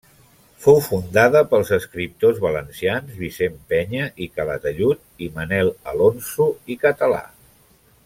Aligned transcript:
Fou 0.61 0.77
fundada 0.85 1.41
pels 1.51 1.69
escriptors 1.77 2.39
valencians 2.47 3.13
Vicent 3.25 3.61
Penya 3.75 4.09
i 4.27 4.31
Calatayud 4.39 5.25
i 5.29 5.33
Manel 5.39 5.73
Alonso 5.95 6.53
i 6.77 6.83
Català. 6.89 7.25